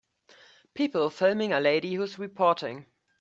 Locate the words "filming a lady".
1.11-1.93